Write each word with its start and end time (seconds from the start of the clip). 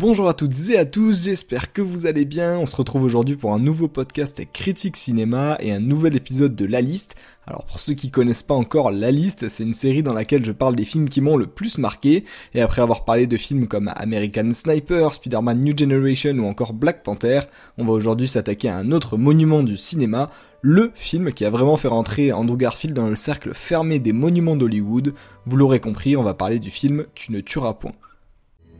Bonjour 0.00 0.28
à 0.28 0.34
toutes 0.34 0.70
et 0.70 0.78
à 0.78 0.84
tous, 0.84 1.24
j'espère 1.24 1.72
que 1.72 1.82
vous 1.82 2.06
allez 2.06 2.24
bien. 2.24 2.56
On 2.56 2.66
se 2.66 2.76
retrouve 2.76 3.02
aujourd'hui 3.02 3.34
pour 3.34 3.52
un 3.52 3.58
nouveau 3.58 3.88
podcast 3.88 4.40
critique 4.52 4.96
cinéma 4.96 5.56
et 5.58 5.72
un 5.72 5.80
nouvel 5.80 6.14
épisode 6.14 6.54
de 6.54 6.66
La 6.66 6.80
Liste. 6.80 7.16
Alors 7.48 7.64
pour 7.64 7.80
ceux 7.80 7.94
qui 7.94 8.12
connaissent 8.12 8.44
pas 8.44 8.54
encore 8.54 8.92
La 8.92 9.10
Liste, 9.10 9.48
c'est 9.48 9.64
une 9.64 9.74
série 9.74 10.04
dans 10.04 10.12
laquelle 10.12 10.44
je 10.44 10.52
parle 10.52 10.76
des 10.76 10.84
films 10.84 11.08
qui 11.08 11.20
m'ont 11.20 11.36
le 11.36 11.48
plus 11.48 11.78
marqué. 11.78 12.24
Et 12.54 12.60
après 12.60 12.80
avoir 12.80 13.04
parlé 13.04 13.26
de 13.26 13.36
films 13.36 13.66
comme 13.66 13.90
American 13.96 14.52
Sniper, 14.54 15.14
Spider-Man 15.14 15.64
New 15.64 15.76
Generation 15.76 16.38
ou 16.38 16.46
encore 16.46 16.74
Black 16.74 17.02
Panther, 17.02 17.40
on 17.76 17.84
va 17.84 17.90
aujourd'hui 17.90 18.28
s'attaquer 18.28 18.68
à 18.68 18.76
un 18.76 18.92
autre 18.92 19.16
monument 19.16 19.64
du 19.64 19.76
cinéma, 19.76 20.30
le 20.62 20.92
film 20.94 21.32
qui 21.32 21.44
a 21.44 21.50
vraiment 21.50 21.76
fait 21.76 21.88
rentrer 21.88 22.32
Andrew 22.32 22.56
Garfield 22.56 22.94
dans 22.94 23.08
le 23.08 23.16
cercle 23.16 23.52
fermé 23.52 23.98
des 23.98 24.12
monuments 24.12 24.54
d'Hollywood. 24.54 25.12
Vous 25.44 25.56
l'aurez 25.56 25.80
compris, 25.80 26.16
on 26.16 26.22
va 26.22 26.34
parler 26.34 26.60
du 26.60 26.70
film 26.70 27.06
Tu 27.16 27.32
ne 27.32 27.40
tueras 27.40 27.74
point. 27.74 27.94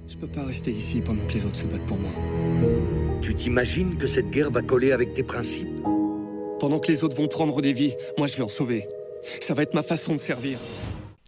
Je 0.08 0.16
peux 0.16 0.26
pas 0.26 0.42
rester 0.42 0.70
ici 0.70 1.02
pendant 1.02 1.22
que 1.26 1.34
les 1.34 1.44
autres 1.44 1.56
se 1.56 1.66
battent 1.66 1.84
pour 1.84 1.98
moi. 1.98 2.10
Tu 3.20 3.34
t'imagines 3.34 3.98
que 3.98 4.06
cette 4.06 4.30
guerre 4.30 4.50
va 4.50 4.62
coller 4.62 4.92
avec 4.92 5.12
tes 5.12 5.22
principes? 5.22 5.68
Pendant 6.58 6.78
que 6.78 6.90
les 6.90 7.04
autres 7.04 7.14
vont 7.14 7.28
prendre 7.28 7.60
des 7.60 7.74
vies, 7.74 7.92
moi 8.16 8.26
je 8.26 8.34
vais 8.36 8.42
en 8.42 8.48
sauver. 8.48 8.86
Ça 9.40 9.52
va 9.52 9.62
être 9.62 9.74
ma 9.74 9.82
façon 9.82 10.14
de 10.14 10.18
servir. 10.18 10.58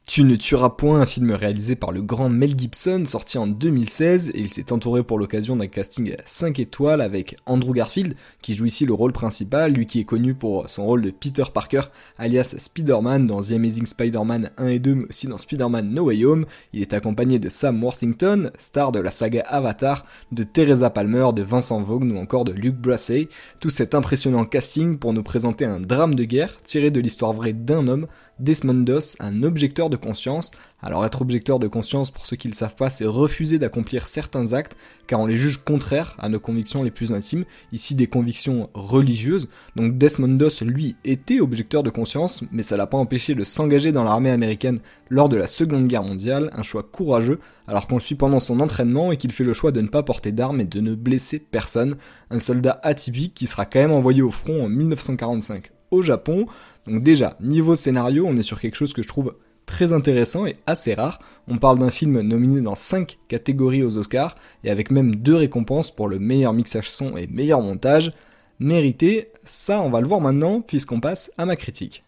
Tu 0.06 0.24
ne 0.24 0.34
tueras 0.34 0.70
point, 0.70 1.00
un 1.00 1.06
film 1.06 1.30
réalisé 1.30 1.76
par 1.76 1.92
le 1.92 2.02
grand 2.02 2.28
Mel 2.28 2.58
Gibson, 2.58 3.04
sorti 3.06 3.38
en 3.38 3.46
2016, 3.46 4.30
et 4.30 4.40
il 4.40 4.48
s'est 4.48 4.72
entouré 4.72 5.04
pour 5.04 5.20
l'occasion 5.20 5.54
d'un 5.54 5.68
casting 5.68 6.16
5 6.24 6.58
étoiles 6.58 7.00
avec 7.00 7.36
Andrew 7.46 7.72
Garfield, 7.72 8.16
qui 8.42 8.56
joue 8.56 8.64
ici 8.64 8.86
le 8.86 8.92
rôle 8.92 9.12
principal, 9.12 9.72
lui 9.72 9.86
qui 9.86 10.00
est 10.00 10.04
connu 10.04 10.34
pour 10.34 10.68
son 10.68 10.84
rôle 10.84 11.02
de 11.02 11.12
Peter 11.12 11.44
Parker, 11.54 11.82
alias 12.18 12.56
Spider-Man 12.58 13.28
dans 13.28 13.40
The 13.40 13.52
Amazing 13.52 13.86
Spider-Man 13.86 14.50
1 14.58 14.66
et 14.66 14.78
2, 14.80 14.94
mais 14.96 15.04
aussi 15.04 15.28
dans 15.28 15.38
Spider-Man 15.38 15.94
No 15.94 16.06
Way 16.06 16.24
Home. 16.24 16.46
Il 16.72 16.82
est 16.82 16.92
accompagné 16.92 17.38
de 17.38 17.48
Sam 17.48 17.80
Worthington, 17.80 18.50
star 18.58 18.90
de 18.90 18.98
la 18.98 19.12
saga 19.12 19.42
Avatar, 19.42 20.04
de 20.32 20.42
Teresa 20.42 20.90
Palmer, 20.90 21.28
de 21.36 21.42
Vincent 21.42 21.82
Vaughn 21.82 22.10
ou 22.10 22.18
encore 22.18 22.44
de 22.44 22.52
Luke 22.52 22.80
Bracey. 22.80 23.28
Tout 23.60 23.70
cet 23.70 23.94
impressionnant 23.94 24.44
casting 24.44 24.98
pour 24.98 25.12
nous 25.12 25.22
présenter 25.22 25.66
un 25.66 25.78
drame 25.78 26.16
de 26.16 26.24
guerre 26.24 26.60
tiré 26.64 26.90
de 26.90 26.98
l'histoire 26.98 27.32
vraie 27.32 27.52
d'un 27.52 27.86
homme, 27.86 28.08
Desmond 28.40 28.84
Doss, 28.84 29.16
un 29.20 29.42
objecteur 29.42 29.89
de 29.90 29.96
conscience. 29.96 30.52
Alors 30.82 31.04
être 31.04 31.20
objecteur 31.20 31.58
de 31.58 31.68
conscience, 31.68 32.10
pour 32.10 32.26
ceux 32.26 32.36
qui 32.36 32.48
ne 32.48 32.52
le 32.52 32.56
savent 32.56 32.74
pas, 32.74 32.88
c'est 32.88 33.04
refuser 33.04 33.58
d'accomplir 33.58 34.08
certains 34.08 34.54
actes, 34.54 34.76
car 35.06 35.20
on 35.20 35.26
les 35.26 35.36
juge 35.36 35.58
contraires 35.58 36.16
à 36.18 36.28
nos 36.28 36.40
convictions 36.40 36.82
les 36.82 36.90
plus 36.90 37.12
intimes, 37.12 37.44
ici 37.72 37.94
des 37.94 38.06
convictions 38.06 38.70
religieuses. 38.72 39.50
Donc 39.76 39.98
Desmond 39.98 40.36
Doss, 40.36 40.62
lui, 40.62 40.96
était 41.04 41.40
objecteur 41.40 41.82
de 41.82 41.90
conscience, 41.90 42.44
mais 42.50 42.62
ça 42.62 42.78
l'a 42.78 42.86
pas 42.86 42.96
empêché 42.96 43.34
de 43.34 43.44
s'engager 43.44 43.92
dans 43.92 44.04
l'armée 44.04 44.30
américaine 44.30 44.80
lors 45.10 45.28
de 45.28 45.36
la 45.36 45.46
Seconde 45.46 45.88
Guerre 45.88 46.04
mondiale, 46.04 46.50
un 46.56 46.62
choix 46.62 46.82
courageux, 46.82 47.40
alors 47.66 47.86
qu'on 47.86 47.96
le 47.96 48.00
suit 48.00 48.14
pendant 48.14 48.40
son 48.40 48.60
entraînement 48.60 49.12
et 49.12 49.16
qu'il 49.16 49.32
fait 49.32 49.44
le 49.44 49.54
choix 49.54 49.72
de 49.72 49.80
ne 49.80 49.88
pas 49.88 50.02
porter 50.02 50.32
d'armes 50.32 50.60
et 50.60 50.64
de 50.64 50.80
ne 50.80 50.94
blesser 50.94 51.40
personne. 51.40 51.96
Un 52.30 52.40
soldat 52.40 52.80
atypique 52.82 53.34
qui 53.34 53.46
sera 53.46 53.66
quand 53.66 53.80
même 53.80 53.92
envoyé 53.92 54.22
au 54.22 54.30
front 54.30 54.64
en 54.64 54.68
1945 54.68 55.72
au 55.90 56.02
Japon. 56.02 56.46
Donc 56.86 57.02
déjà, 57.02 57.36
niveau 57.40 57.76
scénario, 57.76 58.26
on 58.26 58.36
est 58.36 58.42
sur 58.42 58.60
quelque 58.60 58.76
chose 58.76 58.92
que 58.92 59.02
je 59.02 59.08
trouve 59.08 59.34
très 59.70 59.92
intéressant 59.92 60.46
et 60.46 60.56
assez 60.66 60.94
rare. 60.94 61.20
On 61.48 61.56
parle 61.56 61.78
d'un 61.78 61.90
film 61.90 62.20
nominé 62.20 62.60
dans 62.60 62.74
5 62.74 63.18
catégories 63.28 63.84
aux 63.84 63.96
Oscars 63.96 64.34
et 64.64 64.70
avec 64.70 64.90
même 64.90 65.14
deux 65.14 65.36
récompenses 65.36 65.94
pour 65.94 66.08
le 66.08 66.18
meilleur 66.18 66.52
mixage 66.52 66.90
son 66.90 67.16
et 67.16 67.28
meilleur 67.28 67.60
montage. 67.62 68.12
Mérité, 68.58 69.30
ça 69.44 69.80
on 69.80 69.88
va 69.88 70.00
le 70.00 70.08
voir 70.08 70.20
maintenant 70.20 70.60
puisqu'on 70.60 71.00
passe 71.00 71.32
à 71.38 71.46
ma 71.46 71.56
critique. 71.56 72.04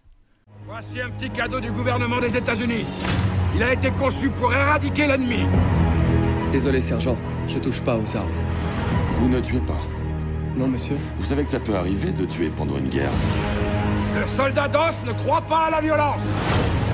Voici 0.66 1.00
un 1.00 1.10
petit 1.10 1.30
cadeau 1.30 1.60
du 1.60 1.70
gouvernement 1.70 2.20
des 2.20 2.36
États-Unis. 2.36 2.84
Il 3.54 3.62
a 3.62 3.72
été 3.72 3.90
conçu 3.92 4.28
pour 4.28 4.52
éradiquer 4.52 5.06
l'ennemi. 5.06 5.44
Désolé, 6.50 6.80
sergent, 6.80 7.16
je 7.46 7.58
touche 7.58 7.80
pas 7.80 7.96
aux 7.96 8.16
armes. 8.16 8.32
Vous 9.10 9.28
ne 9.28 9.40
tuez 9.40 9.60
pas. 9.60 9.80
Non, 10.56 10.68
monsieur 10.68 10.96
Vous 11.16 11.24
savez 11.24 11.44
que 11.44 11.48
ça 11.48 11.60
peut 11.60 11.76
arriver 11.76 12.12
de 12.12 12.24
tuer 12.26 12.50
pendant 12.50 12.76
une 12.76 12.88
guerre. 12.88 13.10
Le 14.18 14.26
soldat 14.26 14.68
d'os 14.68 14.94
ne 15.06 15.12
croit 15.12 15.42
pas 15.42 15.66
à 15.66 15.70
la 15.70 15.80
violence. 15.80 16.26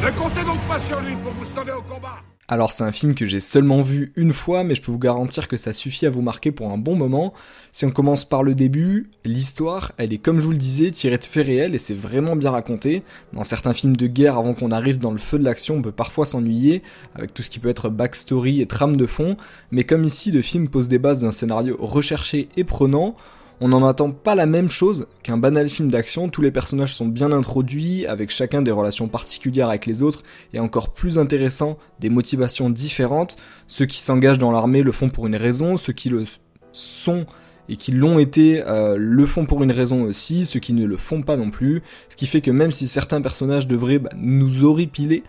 Ne 0.01 0.45
donc 0.45 0.61
pas 0.69 0.79
sur 0.79 1.01
lui 1.01 1.17
pour 1.17 1.33
vous 1.33 1.45
sauver 1.45 1.73
au 1.73 1.83
combat. 1.83 2.19
Alors 2.47 2.71
c'est 2.71 2.85
un 2.85 2.93
film 2.93 3.17
que 3.17 3.27
j'ai 3.27 3.41
seulement 3.41 3.83
vu 3.83 4.13
une 4.15 4.33
fois, 4.33 4.63
mais 4.63 4.77
je 4.77 4.81
peux 4.81 4.93
vous 4.93 4.99
garantir 4.99 5.49
que 5.49 5.57
ça 5.57 5.73
suffit 5.73 6.07
à 6.07 6.11
vous 6.11 6.23
marquer 6.23 6.53
pour 6.53 6.71
un 6.71 6.79
bon 6.79 6.95
moment. 6.95 7.35
Si 7.73 7.85
on 7.85 7.91
commence 7.91 8.25
par 8.25 8.45
le 8.45 8.55
début, 8.55 9.11
l'histoire, 9.25 9.91
elle 9.99 10.13
est 10.13 10.19
comme 10.19 10.39
je 10.39 10.45
vous 10.45 10.53
le 10.53 10.57
disais, 10.57 10.93
tirée 10.93 11.19
de 11.19 11.25
faits 11.25 11.45
réels 11.45 11.75
et 11.75 11.79
c'est 11.79 11.95
vraiment 11.95 12.37
bien 12.37 12.53
raconté. 12.53 13.03
Dans 13.33 13.43
certains 13.43 13.75
films 13.75 13.97
de 13.97 14.07
guerre, 14.07 14.39
avant 14.39 14.55
qu'on 14.55 14.71
arrive 14.71 14.99
dans 14.99 15.11
le 15.11 15.19
feu 15.19 15.37
de 15.37 15.45
l'action, 15.45 15.75
on 15.75 15.83
peut 15.83 15.91
parfois 15.91 16.27
s'ennuyer, 16.27 16.83
avec 17.17 17.35
tout 17.35 17.43
ce 17.43 17.51
qui 17.51 17.59
peut 17.59 17.69
être 17.69 17.91
backstory 17.91 18.61
et 18.61 18.67
trame 18.67 18.97
de 18.97 19.07
fond, 19.07 19.37
mais 19.73 19.83
comme 19.83 20.05
ici 20.05 20.31
le 20.31 20.43
film 20.43 20.69
pose 20.69 20.89
des 20.89 21.01
bases 21.01 21.23
d'un 21.23 21.33
scénario 21.33 21.77
recherché 21.81 22.49
et 22.57 22.63
prenant, 22.63 23.17
on 23.61 23.69
n'en 23.69 23.87
attend 23.87 24.11
pas 24.11 24.35
la 24.35 24.47
même 24.47 24.71
chose 24.71 25.07
qu'un 25.23 25.37
banal 25.37 25.69
film 25.69 25.91
d'action, 25.91 26.29
tous 26.29 26.43
les 26.43 26.51
personnages 26.51 26.95
sont 26.95 27.07
bien 27.07 27.33
introduits, 27.33 28.07
avec 28.07 28.31
chacun 28.31 28.63
des 28.63 28.71
relations 28.71 29.09
particulières 29.09 29.69
avec 29.69 29.87
les 29.87 30.03
autres, 30.03 30.23
et 30.55 30.61
encore 30.61 30.91
plus 30.91 31.19
intéressant, 31.19 31.79
des 32.01 32.11
motivations 32.11 32.71
différentes. 32.71 33.37
Ceux 33.67 33.87
qui 33.87 34.01
s'engagent 34.01 34.39
dans 34.39 34.53
l'armée 34.53 34.83
le 34.83 34.93
font 34.93 35.09
pour 35.09 35.27
une 35.27 35.37
raison, 35.37 35.77
ceux 35.77 35.93
qui 35.93 36.09
le 36.09 36.25
sont 36.73 37.27
et 37.69 37.77
qui 37.77 37.93
l'ont 37.93 38.19
été 38.19 38.63
euh, 38.67 38.97
le 38.97 39.27
font 39.27 39.45
pour 39.45 39.63
une 39.63 39.73
raison 39.73 40.05
aussi, 40.05 40.47
ceux 40.47 40.61
qui 40.61 40.73
ne 40.73 40.87
le 40.87 40.97
font 40.97 41.23
pas 41.23 41.37
non 41.37 41.51
plus, 41.51 41.83
ce 42.09 42.17
qui 42.17 42.27
fait 42.27 42.41
que 42.41 42.51
même 42.51 42.73
si 42.73 42.87
certains 42.87 43.21
personnages 43.21 43.67
devraient 43.67 43.99
bah, 43.99 44.11
nous 44.17 44.65
horripiler, 44.65 45.23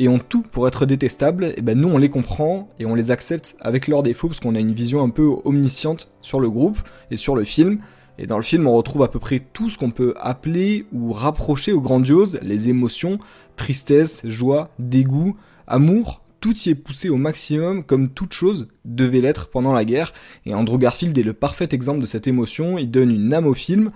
et 0.00 0.08
ont 0.08 0.18
tout 0.18 0.40
pour 0.40 0.66
être 0.66 0.86
détestables, 0.86 1.52
et 1.56 1.60
ben 1.60 1.78
nous 1.78 1.88
on 1.88 1.98
les 1.98 2.08
comprend 2.08 2.70
et 2.78 2.86
on 2.86 2.94
les 2.94 3.10
accepte 3.10 3.54
avec 3.60 3.86
leurs 3.86 4.02
défauts 4.02 4.28
parce 4.28 4.40
qu'on 4.40 4.54
a 4.54 4.58
une 4.58 4.72
vision 4.72 5.04
un 5.04 5.10
peu 5.10 5.30
omnisciente 5.44 6.10
sur 6.22 6.40
le 6.40 6.48
groupe 6.48 6.78
et 7.10 7.16
sur 7.16 7.36
le 7.36 7.44
film. 7.44 7.80
Et 8.18 8.26
dans 8.26 8.38
le 8.38 8.42
film, 8.42 8.66
on 8.66 8.74
retrouve 8.74 9.02
à 9.02 9.08
peu 9.08 9.18
près 9.18 9.42
tout 9.52 9.68
ce 9.68 9.76
qu'on 9.76 9.90
peut 9.90 10.14
appeler 10.18 10.86
ou 10.92 11.12
rapprocher 11.12 11.72
au 11.72 11.82
grandiose, 11.82 12.38
les 12.42 12.70
émotions, 12.70 13.18
tristesse, 13.56 14.22
joie, 14.24 14.70
dégoût, 14.78 15.36
amour, 15.66 16.22
tout 16.40 16.56
y 16.56 16.70
est 16.70 16.74
poussé 16.74 17.10
au 17.10 17.16
maximum 17.16 17.84
comme 17.84 18.08
toute 18.08 18.32
chose 18.32 18.68
devait 18.86 19.20
l'être 19.20 19.48
pendant 19.48 19.74
la 19.74 19.84
guerre. 19.84 20.14
Et 20.46 20.54
Andrew 20.54 20.78
Garfield 20.78 21.16
est 21.18 21.22
le 21.22 21.34
parfait 21.34 21.68
exemple 21.72 22.00
de 22.00 22.06
cette 22.06 22.26
émotion, 22.26 22.78
il 22.78 22.90
donne 22.90 23.10
une 23.10 23.34
âme 23.34 23.46
au 23.46 23.54
film, 23.54 23.90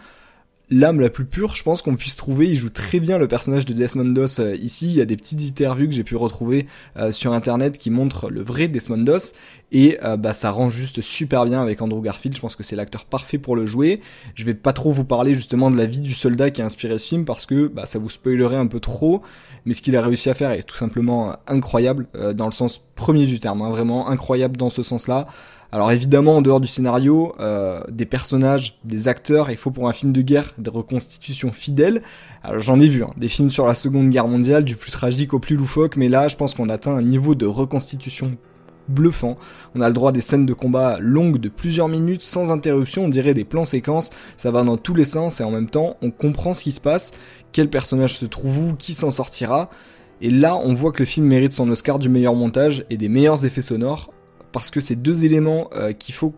l'âme 0.70 1.00
la 1.00 1.10
plus 1.10 1.25
pure, 1.25 1.56
je 1.56 1.62
pense 1.62 1.82
qu'on 1.82 1.97
puisse 1.97 2.16
trouver. 2.16 2.48
Il 2.48 2.56
joue 2.56 2.70
très 2.70 3.00
bien 3.00 3.19
le 3.19 3.28
personnage 3.28 3.66
de 3.66 3.72
Desmond 3.72 4.04
Doss 4.04 4.38
euh, 4.38 4.56
ici. 4.56 4.86
Il 4.86 4.94
y 4.94 5.00
a 5.00 5.04
des 5.04 5.16
petites 5.16 5.41
interviews 5.42 5.88
que 5.88 5.94
j'ai 5.94 6.04
pu 6.04 6.16
retrouver 6.16 6.66
euh, 6.97 7.12
sur 7.12 7.32
internet 7.32 7.78
qui 7.78 7.91
montrent 7.91 8.30
le 8.30 8.42
vrai 8.42 8.69
Desmond 8.69 8.98
Doss. 8.98 9.34
Et 9.75 9.99
euh, 10.03 10.17
bah, 10.17 10.33
ça 10.33 10.51
rend 10.51 10.71
juste 10.71 11.03
super 11.03 11.45
bien 11.45 11.61
avec 11.61 11.83
Andrew 11.83 12.01
Garfield. 12.01 12.35
Je 12.35 12.41
pense 12.41 12.57
que 12.57 12.62
c'est 12.62 12.77
l'acteur 12.77 13.05
parfait 13.05 13.37
pour 13.37 13.57
le 13.57 13.67
jouer. 13.67 14.01
Je 14.35 14.45
vais 14.45 14.55
pas 14.55 14.73
trop 14.73 14.91
vous 14.91 15.05
parler 15.05 15.35
justement 15.35 15.71
de 15.71 15.77
la 15.77 15.85
vie 15.85 16.01
du 16.01 16.15
soldat 16.15 16.51
qui 16.51 16.62
a 16.62 16.65
inspiré 16.65 16.99
ce 16.99 17.09
film 17.09 17.27
parce 17.27 17.45
que 17.45 17.67
bah, 17.67 17.85
ça 17.85 17.99
vous 17.99 18.09
spoilerait 18.09 18.57
un 18.57 18.67
peu 18.67 18.81
trop. 18.81 19.21
Mais 19.67 19.75
ce 19.75 19.83
qu'il 19.83 19.97
a 19.97 20.03
réussi 20.03 20.31
à 20.31 20.35
faire 20.35 20.53
est 20.53 20.62
tout 20.62 20.77
simplement 20.77 21.37
incroyable 21.47 22.07
dans 22.35 22.47
le 22.47 22.53
sens 22.53 22.79
premier 22.79 23.27
du 23.27 23.41
terme. 23.41 23.62
Hein, 23.62 23.71
vraiment 23.71 24.09
incroyable 24.09 24.57
dans 24.57 24.71
ce 24.71 24.83
sens-là. 24.83 25.27
Alors 25.75 25.91
évidemment, 25.91 26.37
en 26.37 26.41
dehors 26.41 26.61
du 26.61 26.69
scénario, 26.69 27.35
euh, 27.41 27.83
des 27.89 28.06
personnages, 28.06 28.79
des 28.85 29.09
acteurs, 29.09 29.51
il 29.51 29.56
faut 29.56 29.73
pour 29.73 29.89
un 29.89 29.93
film 29.93 30.12
de 30.12 30.23
guerre 30.23 30.55
des 30.56 30.71
reconstitutions 30.71 31.51
fidèles. 31.51 32.01
Alors 32.45 32.61
j'en 32.61 32.79
ai 32.79 32.87
vu, 32.87 33.03
hein, 33.03 33.11
des 33.17 33.27
films 33.27 33.51
sur 33.51 33.67
la 33.67 33.75
Seconde 33.75 34.09
Guerre 34.11 34.29
mondiale, 34.29 34.62
du 34.62 34.77
plus 34.77 34.93
tragique 34.93 35.35
au 35.35 35.41
plus 35.41 35.56
loufoque, 35.56 35.97
mais 35.97 36.09
là, 36.09 36.29
je 36.29 36.37
pense 36.37 36.55
qu'on 36.55 36.69
atteint 36.69 36.95
un 36.95 37.03
niveau 37.03 37.35
de 37.35 37.45
reconstitution 37.45 38.37
bluffant. 38.89 39.37
On 39.75 39.81
a 39.81 39.89
le 39.89 39.95
droit 39.95 40.11
à 40.11 40.12
des 40.12 40.21
scènes 40.21 40.47
de 40.47 40.53
combat 40.53 40.99
longues 41.00 41.39
de 41.39 41.49
plusieurs 41.49 41.89
minutes 41.89 42.22
sans 42.22 42.50
interruption, 42.50 43.05
on 43.05 43.09
dirait 43.09 43.34
des 43.34 43.45
plans 43.45 43.65
séquences, 43.65 44.11
ça 44.37 44.50
va 44.50 44.62
dans 44.62 44.76
tous 44.76 44.94
les 44.94 45.05
sens 45.05 45.41
et 45.41 45.44
en 45.44 45.50
même 45.50 45.69
temps 45.69 45.97
on 46.03 46.11
comprend 46.11 46.53
ce 46.53 46.62
qui 46.62 46.73
se 46.73 46.81
passe, 46.81 47.12
quel 47.53 47.70
personnage 47.70 48.17
se 48.17 48.26
trouve 48.26 48.58
où, 48.58 48.75
qui 48.75 48.94
s'en 48.94 49.11
sortira. 49.11 49.70
Et 50.20 50.31
là 50.31 50.56
on 50.56 50.75
voit 50.75 50.93
que 50.93 51.00
le 51.00 51.06
film 51.06 51.26
mérite 51.26 51.53
son 51.53 51.69
Oscar 51.70 51.99
du 51.99 52.08
meilleur 52.08 52.35
montage 52.35 52.85
et 52.91 52.97
des 52.97 53.08
meilleurs 53.08 53.44
effets 53.44 53.62
sonores 53.62 54.11
parce 54.53 54.70
que 54.70 54.81
c'est 54.81 54.97
deux 54.97 55.25
éléments 55.25 55.69
euh, 55.75 55.93
qu'il 55.93 56.14
faut 56.14 56.32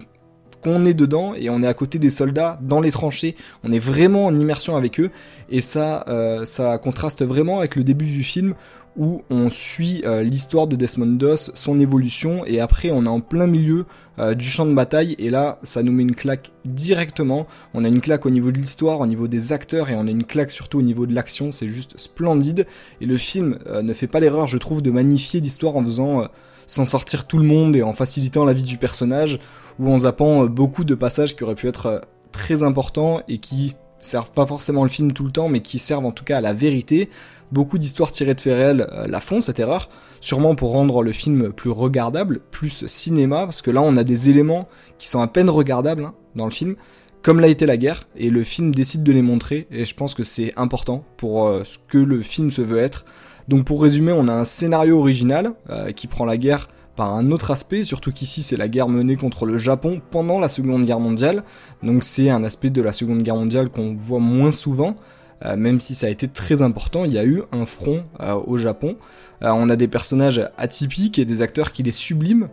qu'on 0.63 0.85
est 0.87 0.95
dedans 0.95 1.35
et 1.35 1.51
on 1.51 1.63
est 1.63 1.67
à 1.67 1.75
côté 1.75 1.99
des 1.99 2.11
soldats 2.11 2.59
dans 2.63 2.81
les 2.81 2.91
tranchées, 2.91 3.37
on 3.63 3.73
est 3.73 3.79
vraiment 3.79 4.27
en 4.27 4.37
immersion 4.37 4.75
avec 4.75 4.99
eux 4.99 5.11
et 5.51 5.61
ça, 5.61 6.05
euh, 6.09 6.45
ça 6.45 6.79
contraste 6.79 7.25
vraiment 7.25 7.59
avec 7.59 7.77
le 7.77 7.85
début 7.85 8.07
du 8.07 8.25
film 8.25 8.55
où 8.97 9.23
on 9.31 9.51
suit 9.51 10.03
euh, 10.05 10.23
l'histoire 10.23 10.67
de 10.67 10.77
Desmond 10.77 11.17
Doss, 11.17 11.51
son 11.55 11.79
évolution, 11.79 12.45
et 12.47 12.61
après 12.61 12.91
on 12.91 13.05
est 13.05 13.09
en 13.09 13.21
plein 13.21 13.47
milieu 13.47 13.87
du 14.35 14.47
champ 14.47 14.65
de 14.65 14.73
bataille, 14.73 15.15
et 15.19 15.29
là 15.29 15.59
ça 15.63 15.83
nous 15.83 15.93
met 15.93 16.03
une 16.03 16.15
claque 16.15 16.51
directement. 16.65 17.47
On 17.75 17.85
a 17.85 17.89
une 17.89 18.01
claque 18.01 18.25
au 18.25 18.31
niveau 18.31 18.51
de 18.51 18.57
l'histoire, 18.57 19.01
au 19.01 19.07
niveau 19.07 19.29
des 19.29 19.53
acteurs, 19.53 19.91
et 19.91 19.95
on 19.95 20.07
a 20.07 20.11
une 20.11 20.25
claque 20.25 20.51
surtout 20.51 20.79
au 20.79 20.83
niveau 20.83 21.05
de 21.05 21.15
l'action, 21.15 21.51
c'est 21.51 21.69
juste 21.69 21.99
splendide. 21.99 22.67
Et 23.03 23.05
le 23.05 23.19
film 23.19 23.59
ne 23.83 23.93
fait 23.93 24.07
pas 24.07 24.19
l'erreur, 24.19 24.47
je 24.47 24.57
trouve, 24.57 24.81
de 24.81 24.91
magnifier 24.91 25.41
l'histoire 25.41 25.77
en 25.77 25.85
faisant 25.85 26.29
sans 26.67 26.85
sortir 26.85 27.27
tout 27.27 27.39
le 27.39 27.45
monde 27.45 27.77
et 27.77 27.83
en 27.83 27.93
facilitant 27.93 28.45
la 28.45 28.53
vie 28.53 28.63
du 28.63 28.77
personnage, 28.77 29.39
ou 29.79 29.91
en 29.91 29.99
zappant 29.99 30.45
euh, 30.45 30.49
beaucoup 30.49 30.85
de 30.85 30.95
passages 30.95 31.37
qui 31.37 31.45
auraient 31.45 31.55
pu 31.55 31.69
être 31.69 31.87
euh, 31.87 32.01
très 32.33 32.63
importants 32.63 33.21
et 33.29 33.39
qui 33.39 33.75
servent 34.01 34.33
pas 34.33 34.47
forcément 34.47 34.83
le 34.83 34.89
film 34.89 35.13
tout 35.13 35.25
le 35.25 35.31
temps, 35.31 35.49
mais 35.49 35.61
qui 35.61 35.79
servent 35.79 36.07
en 36.07 36.13
tout 36.13 36.25
cas 36.25 36.39
à 36.39 36.41
la 36.41 36.53
vérité. 36.53 37.09
Beaucoup 37.53 37.79
d'histoires 37.79 38.13
tirées 38.13 38.35
de 38.35 38.41
faits 38.41 38.55
réels 38.55 38.87
euh, 38.93 39.07
la 39.07 39.21
font, 39.21 39.41
cette 39.41 39.59
erreur. 39.59 39.89
sûrement 40.21 40.55
pour 40.55 40.73
rendre 40.73 41.03
le 41.03 41.13
film 41.13 41.53
plus 41.53 41.71
regardable, 41.71 42.41
plus 42.51 42.87
cinéma, 42.87 43.45
parce 43.45 43.63
que 43.63 43.71
là 43.71 43.83
on 43.83 43.97
a 43.97 44.05
des 44.05 44.31
éléments 44.31 44.69
qui 44.99 45.09
sont 45.09 45.21
à 45.21 45.29
peine 45.29 45.51
regardables 45.51 46.05
hein, 46.05 46.15
dans 46.35 46.47
le 46.47 46.51
film, 46.51 46.77
comme 47.23 47.41
l'a 47.41 47.49
été 47.49 47.67
la 47.67 47.77
guerre, 47.77 48.03
et 48.17 48.31
le 48.31 48.43
film 48.43 48.75
décide 48.75 49.03
de 49.03 49.13
les 49.13 49.23
montrer, 49.23 49.67
et 49.71 49.85
je 49.85 49.95
pense 49.95 50.15
que 50.15 50.25
c'est 50.25 50.53
important 50.57 51.05
pour 51.17 51.47
euh, 51.47 51.63
ce 51.65 51.79
que 51.89 51.99
le 51.99 52.23
film 52.23 52.51
se 52.51 52.63
veut 52.63 52.79
être. 52.79 53.05
Donc 53.49 53.65
pour 53.65 53.83
résumer, 53.83 54.13
on 54.13 54.29
a 54.29 54.33
un 54.33 54.45
scénario 54.45 54.99
original 54.99 55.53
euh, 55.71 55.93
qui 55.93 56.09
prend 56.09 56.25
la 56.25 56.37
guerre 56.37 56.69
par 56.97 57.15
un 57.15 57.31
autre 57.31 57.51
aspect, 57.51 57.85
surtout 57.85 58.13
qu'ici 58.13 58.43
c'est 58.43 58.57
la 58.57 58.69
guerre 58.69 58.89
menée 58.89 59.17
contre 59.17 59.47
le 59.47 59.59
Japon 59.59 60.01
pendant 60.11 60.41
la 60.41 60.49
Seconde 60.49 60.85
Guerre 60.85 61.01
mondiale, 61.01 61.45
donc 61.83 62.03
c'est 62.03 62.31
un 62.31 62.43
aspect 62.43 62.71
de 62.71 62.83
la 62.83 62.93
Seconde 62.93 63.23
Guerre 63.23 63.37
mondiale 63.37 63.69
qu'on 63.69 63.95
voit 63.95 64.19
moins 64.19 64.51
souvent, 64.51 64.97
euh, 65.45 65.57
même 65.57 65.81
si 65.81 65.95
ça 65.95 66.07
a 66.07 66.11
été 66.11 66.27
très 66.29 66.63
important, 66.63 67.05
il 67.05 67.13
y 67.13 67.19
a 67.19 67.25
eu 67.25 67.43
un 67.53 67.67
front 67.67 68.05
au 68.47 68.57
Japon. 68.57 68.97
on 69.43 69.69
a 69.69 69.77
des 69.77 69.89
personnages 69.89 70.49
atypiques 70.57 71.19
et 71.19 71.25
des 71.25 71.43
acteurs 71.43 71.73
qui 71.73 71.83
les 71.83 71.93
subliment, 71.93 72.49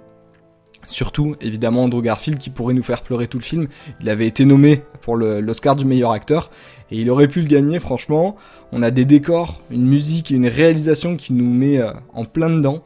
Surtout, 0.85 1.35
évidemment, 1.39 1.83
Andrew 1.83 2.01
Garfield 2.01 2.37
qui 2.37 2.49
pourrait 2.49 2.73
nous 2.73 2.83
faire 2.83 3.01
pleurer 3.01 3.27
tout 3.27 3.37
le 3.37 3.43
film. 3.43 3.67
Il 4.01 4.09
avait 4.09 4.27
été 4.27 4.45
nommé 4.45 4.81
pour 5.01 5.15
l'Oscar 5.15 5.75
du 5.75 5.85
meilleur 5.85 6.11
acteur 6.11 6.49
et 6.91 6.99
il 6.99 7.09
aurait 7.09 7.27
pu 7.27 7.41
le 7.41 7.47
gagner, 7.47 7.79
franchement. 7.79 8.35
On 8.71 8.81
a 8.81 8.91
des 8.91 9.05
décors, 9.05 9.61
une 9.71 9.85
musique 9.85 10.31
et 10.31 10.35
une 10.35 10.47
réalisation 10.47 11.15
qui 11.15 11.33
nous 11.33 11.49
met 11.49 11.79
euh, 11.79 11.91
en 12.13 12.25
plein 12.25 12.49
dedans. 12.49 12.83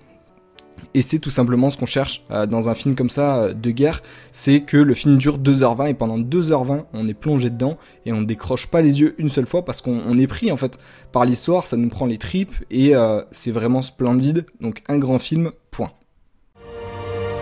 Et 0.98 1.04
c'est 1.04 1.20
tout 1.20 1.30
simplement 1.30 1.70
ce 1.70 1.78
qu'on 1.78 1.86
cherche 1.86 2.24
euh, 2.32 2.48
dans 2.48 2.70
un 2.70 2.74
film 2.74 2.96
comme 2.96 3.12
ça 3.12 3.38
euh, 3.38 3.54
de 3.54 3.70
guerre, 3.70 4.02
c'est 4.32 4.62
que 4.62 4.78
le 4.78 4.96
film 4.96 5.20
dure 5.20 5.38
2h20 5.38 5.92
et 5.92 5.94
pendant 5.94 6.18
2h20 6.18 6.86
on 6.92 7.08
est 7.08 7.14
plongé 7.14 7.52
dedans 7.52 7.78
et 8.08 8.14
on 8.14 8.22
ne 8.22 8.26
décroche 8.26 8.66
pas 8.66 8.82
les 8.82 9.00
yeux 9.00 9.14
une 9.20 9.30
seule 9.30 9.46
fois 9.46 9.64
parce 9.64 9.84
qu'on 9.84 10.18
est 10.18 10.26
pris 10.26 10.52
en 10.52 10.58
fait 10.58 10.80
par 11.12 11.24
l'histoire, 11.24 11.68
ça 11.68 11.78
nous 11.78 11.90
prend 11.90 12.08
les 12.08 12.18
tripes 12.18 12.56
et 12.72 12.94
c'est 13.30 13.52
vraiment 13.52 13.84
splendide. 13.84 14.48
Donc 14.60 14.82
un 14.88 14.98
grand 14.98 15.20
film, 15.20 15.52
point. 15.70 15.92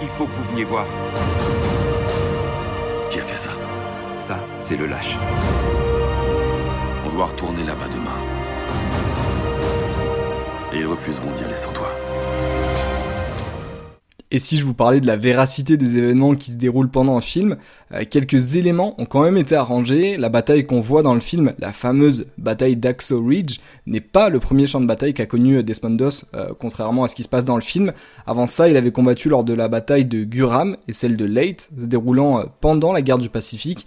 Il 0.02 0.08
faut 0.10 0.26
que 0.26 0.32
vous 0.32 0.52
veniez 0.52 0.66
voir. 0.66 0.86
Qui 3.10 3.20
a 3.20 3.24
fait 3.24 3.38
ça? 3.38 3.52
Ça, 4.20 4.38
c'est 4.60 4.76
le 4.76 4.88
lâche. 4.88 5.18
On 7.06 7.10
doit 7.16 7.28
retourner 7.28 7.64
là-bas 7.64 7.88
demain. 7.88 8.20
Et 10.74 10.80
ils 10.80 10.88
refuseront 10.88 11.32
d'y 11.32 11.46
aller 11.46 11.56
sans 11.56 11.72
toi. 11.72 11.90
Et 14.32 14.40
si 14.40 14.58
je 14.58 14.66
vous 14.66 14.74
parlais 14.74 15.00
de 15.00 15.06
la 15.06 15.18
véracité 15.18 15.78
des 15.78 15.98
événements 15.98 16.34
qui 16.34 16.52
se 16.52 16.56
déroulent 16.56 16.90
pendant 16.90 17.16
un 17.16 17.22
film, 17.22 17.58
euh, 17.94 18.04
quelques 18.10 18.56
éléments 18.56 19.00
ont 19.00 19.06
quand 19.06 19.22
même 19.22 19.38
été 19.38 19.56
arrangés. 19.56 20.18
La 20.18 20.30
bataille 20.30 20.66
qu'on 20.66 20.82
voit 20.82 21.04
dans 21.04 21.14
le 21.14 21.20
film, 21.20 21.54
la 21.60 21.72
fameuse 21.72 22.26
bataille 22.40 22.76
d'Axo 22.76 23.24
Ridge, 23.24 23.60
n'est 23.86 24.02
pas 24.02 24.30
le 24.30 24.40
premier 24.40 24.66
champ 24.66 24.82
de 24.82 24.88
bataille 24.88 25.14
qu'a 25.14 25.28
connu 25.28 25.62
Desmond 25.64 25.92
Doss, 25.92 26.26
euh, 26.34 26.50
contrairement 26.60 27.04
à 27.04 27.08
ce 27.08 27.16
qui 27.16 27.22
se 27.22 27.30
passe 27.30 27.46
dans 27.46 27.56
le 27.56 27.62
film. 27.62 27.94
Avant 28.26 28.48
ça, 28.48 28.68
il 28.68 28.78
avait 28.78 28.92
combattu 28.92 29.30
lors 29.30 29.44
de 29.44 29.54
la 29.54 29.68
bataille 29.68 30.06
de 30.06 30.24
Guram 30.24 30.76
et 30.88 30.94
celle 30.94 31.18
de 31.18 31.26
Leyte, 31.26 31.70
se 31.80 31.86
déroulant 31.86 32.40
euh, 32.40 32.44
pendant 32.62 32.94
la 32.94 33.04
guerre 33.04 33.20
du 33.20 33.30
Pacifique. 33.30 33.86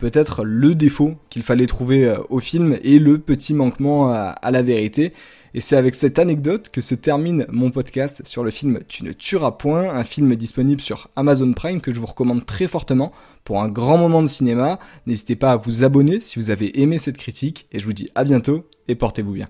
Peut-être 0.00 0.44
le 0.44 0.74
défaut 0.74 1.14
qu'il 1.28 1.42
fallait 1.42 1.66
trouver 1.66 2.16
au 2.30 2.40
film 2.40 2.78
et 2.82 2.98
le 2.98 3.18
petit 3.18 3.54
manquement 3.54 4.10
à 4.12 4.50
la 4.50 4.62
vérité. 4.62 5.12
Et 5.52 5.60
c'est 5.60 5.76
avec 5.76 5.94
cette 5.94 6.18
anecdote 6.18 6.68
que 6.70 6.80
se 6.80 6.94
termine 6.94 7.44
mon 7.48 7.70
podcast 7.70 8.22
sur 8.24 8.44
le 8.44 8.50
film 8.50 8.80
Tu 8.86 9.04
ne 9.04 9.12
tueras 9.12 9.52
point, 9.52 9.90
un 9.90 10.04
film 10.04 10.36
disponible 10.36 10.80
sur 10.80 11.08
Amazon 11.16 11.52
Prime 11.52 11.80
que 11.80 11.92
je 11.92 11.98
vous 11.98 12.06
recommande 12.06 12.46
très 12.46 12.68
fortement 12.68 13.12
pour 13.44 13.60
un 13.60 13.68
grand 13.68 13.98
moment 13.98 14.22
de 14.22 14.28
cinéma. 14.28 14.78
N'hésitez 15.06 15.36
pas 15.36 15.52
à 15.52 15.56
vous 15.56 15.82
abonner 15.82 16.20
si 16.20 16.38
vous 16.38 16.50
avez 16.50 16.80
aimé 16.80 16.98
cette 16.98 17.18
critique 17.18 17.66
et 17.72 17.78
je 17.78 17.86
vous 17.86 17.92
dis 17.92 18.08
à 18.14 18.24
bientôt 18.24 18.64
et 18.86 18.94
portez-vous 18.94 19.32
bien. 19.32 19.48